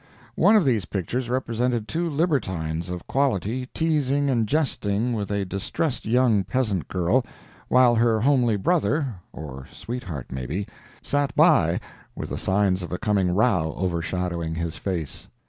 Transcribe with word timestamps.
One 0.33 0.55
of 0.55 0.65
these 0.65 0.85
pictures 0.85 1.29
represented 1.29 1.87
two 1.87 2.09
libertines 2.09 2.89
of 2.89 3.05
quality 3.05 3.67
teasing 3.67 4.31
and 4.31 4.47
jesting 4.47 5.13
with 5.13 5.29
a 5.29 5.45
distressed 5.45 6.07
young 6.07 6.43
peasant 6.43 6.87
girl, 6.87 7.23
while 7.67 7.93
her 7.93 8.19
homely 8.21 8.55
brother, 8.55 9.13
(or 9.31 9.67
sweetheart, 9.71 10.31
maybe,) 10.31 10.67
sat 11.03 11.35
by 11.35 11.79
with 12.15 12.29
the 12.29 12.37
signs 12.39 12.81
of 12.81 12.91
a 12.91 12.97
coming 12.97 13.29
row 13.35 13.75
overshadowing 13.77 14.55
his 14.55 14.75
face. 14.75 15.27